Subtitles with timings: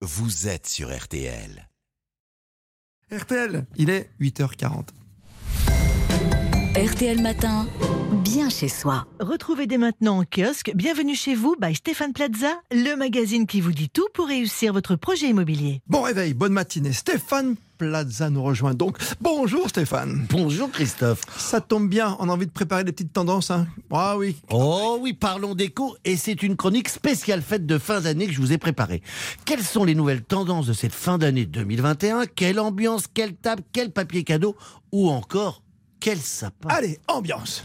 [0.00, 1.68] vous êtes sur RTL.
[3.10, 4.90] RTL, il est 8h40.
[6.76, 7.66] RTL Matin,
[8.22, 9.08] bien chez soi.
[9.18, 13.72] Retrouvez dès maintenant en kiosque Bienvenue chez vous by Stéphane Plaza, le magazine qui vous
[13.72, 15.80] dit tout pour réussir votre projet immobilier.
[15.88, 16.92] Bon réveil, bonne matinée.
[16.92, 18.98] Stéphane Plaza nous rejoint donc.
[19.20, 20.26] Bonjour Stéphane.
[20.28, 21.20] Bonjour Christophe.
[21.36, 23.52] Ça tombe bien, on a envie de préparer des petites tendances.
[23.52, 24.36] Hein ah oui.
[24.50, 28.40] Oh oui, parlons d'écho et c'est une chronique spéciale fête de fin d'année que je
[28.40, 29.02] vous ai préparée.
[29.44, 33.92] Quelles sont les nouvelles tendances de cette fin d'année 2021 Quelle ambiance, quelle table, quel
[33.92, 34.56] papier cadeau
[34.90, 35.62] ou encore
[36.00, 37.62] quel sapin Allez, ambiance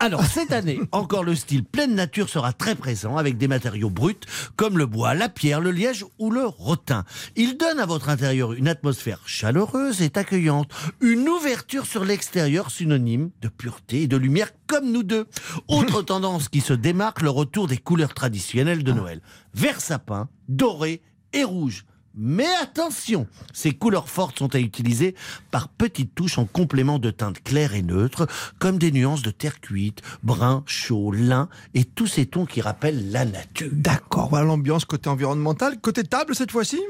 [0.00, 4.16] Alors, cette année, encore le style pleine nature sera très présent avec des matériaux bruts
[4.56, 7.04] comme le bois, la pierre, le liège ou le rotin.
[7.36, 10.70] Il donne à votre intérieur une atmosphère chaleureuse et accueillante,
[11.00, 15.26] une ouverture sur l'extérieur synonyme de pureté et de lumière comme nous deux.
[15.68, 19.20] Autre tendance qui se démarque, le retour des couleurs traditionnelles de Noël.
[19.54, 21.84] Vert sapin, doré et rouge.
[22.16, 25.14] Mais attention, ces couleurs fortes sont à utiliser
[25.50, 28.26] par petites touches en complément de teintes claires et neutres,
[28.58, 33.10] comme des nuances de terre cuite, brun, chaud, lin et tous ces tons qui rappellent
[33.10, 33.68] la nature.
[33.72, 35.78] D'accord, voilà l'ambiance côté environnemental.
[35.80, 36.80] Côté table cette fois-ci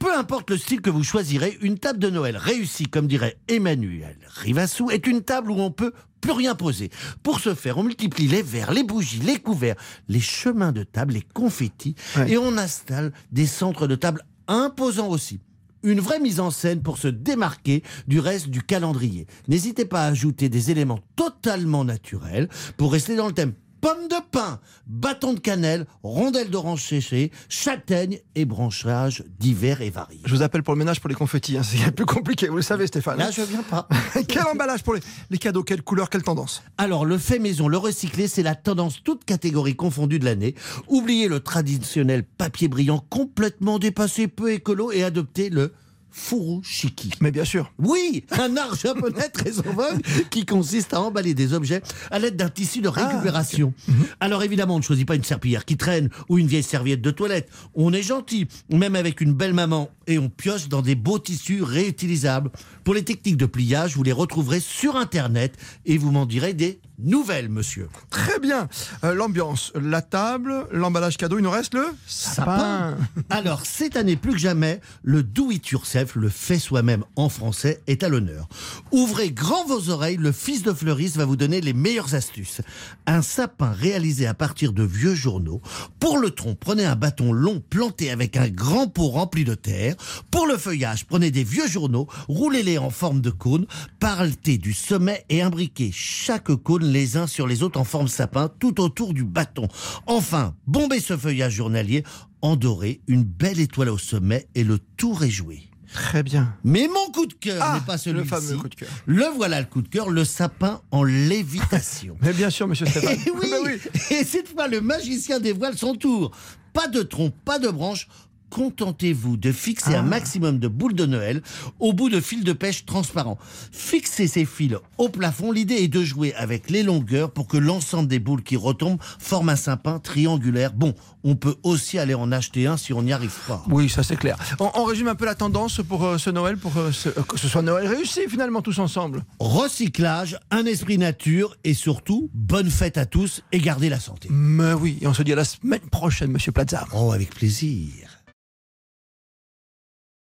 [0.00, 4.16] Peu importe le style que vous choisirez, une table de Noël réussie, comme dirait Emmanuel
[4.26, 6.90] Rivassou, est une table où on peut plus rien poser.
[7.24, 9.74] Pour ce faire, on multiplie les verres, les bougies, les couverts,
[10.08, 12.32] les chemins de table, les confettis, Ouais.
[12.32, 15.40] et on installe des centres de table imposant aussi.
[15.84, 19.26] Une vraie mise en scène pour se démarquer du reste du calendrier.
[19.48, 23.54] N'hésitez pas à ajouter des éléments totalement naturels pour rester dans le thème.
[23.82, 30.20] Pommes de pin, bâton de cannelle, rondelles d'orange séchées, châtaignes et branchages divers et variés.
[30.24, 31.62] Je vous appelle pour le ménage pour les confettis, hein.
[31.64, 33.18] c'est plus compliqué, vous le savez Stéphane.
[33.18, 33.88] Là, je viens pas.
[34.28, 37.76] Quel emballage pour les, les cadeaux Quelle couleur Quelle tendance Alors, le fait maison, le
[37.76, 40.54] recyclé, c'est la tendance toute catégorie confondue de l'année.
[40.86, 45.72] Oubliez le traditionnel papier brillant complètement dépassé, peu écolo, et adoptez le
[46.12, 47.10] furushiki.
[47.20, 47.72] Mais bien sûr.
[47.78, 52.36] Oui, un art japonais très en vogue qui consiste à emballer des objets à l'aide
[52.36, 53.74] d'un tissu de récupération.
[54.20, 57.10] Alors évidemment, on ne choisit pas une serpillière qui traîne ou une vieille serviette de
[57.10, 57.48] toilette.
[57.74, 61.62] On est gentil, même avec une belle maman, et on pioche dans des beaux tissus
[61.62, 62.50] réutilisables.
[62.84, 65.56] Pour les techniques de pliage, vous les retrouverez sur Internet
[65.86, 67.88] et vous m'en direz des nouvelles, monsieur.
[68.10, 68.68] Très bien.
[69.04, 72.96] Euh, l'ambiance, la table, l'emballage cadeau, il nous reste le sapin.
[73.30, 77.80] Alors, cette année plus que jamais, le do it yourself, le fait soi-même en français,
[77.86, 78.48] est à l'honneur.
[78.90, 82.60] Ouvrez grand vos oreilles, le fils de fleuriste va vous donner les meilleures astuces.
[83.06, 85.60] Un sapin réalisé à partir de vieux journaux.
[86.00, 89.94] Pour le tronc, prenez un bâton long planté avec un grand pot rempli de terre.
[90.30, 93.66] Pour le feuillage, prenez des vieux journaux, roulez-les en forme de cône,
[94.00, 98.50] partez du sommet et imbriquez chaque cône les uns sur les autres en forme sapin
[98.58, 99.68] tout autour du bâton.
[100.06, 102.04] Enfin, bombez ce feuillage journalier
[102.42, 105.71] en doré, une belle étoile au sommet et le tour est joué.
[105.92, 106.54] Très bien.
[106.64, 108.24] Mais mon coup de cœur Ah, n'est pas celui-ci.
[108.24, 108.88] le fameux coup de cœur.
[109.06, 112.16] Le voilà le coup de cœur, le sapin en lévitation.
[112.22, 113.16] Mais bien sûr, monsieur Stéphane.
[113.26, 113.80] Eh oui, Ben oui.
[114.10, 116.30] Et cette fois, le magicien dévoile son tour.
[116.72, 118.08] Pas de tronc, pas de branche.
[118.52, 120.00] Contentez-vous de fixer Ah.
[120.00, 121.42] un maximum de boules de Noël
[121.80, 123.38] au bout de fils de pêche transparents.
[123.72, 125.50] Fixez ces fils au plafond.
[125.52, 129.48] L'idée est de jouer avec les longueurs pour que l'ensemble des boules qui retombent forment
[129.48, 130.74] un sapin triangulaire.
[130.74, 130.94] Bon,
[131.24, 133.64] on peut aussi aller en acheter un si on n'y arrive pas.
[133.70, 134.36] Oui, ça c'est clair.
[134.60, 137.22] On, on résume un peu la tendance pour euh, ce Noël, pour euh, ce- euh,
[137.26, 139.24] que ce soit Noël réussi finalement tous ensemble.
[139.40, 144.28] Recyclage, un esprit nature et surtout, bonne fête à tous et gardez la santé.
[144.30, 146.86] Mais oui, et on se dit à la semaine prochaine, monsieur Plaza.
[146.92, 148.11] Oh, avec plaisir.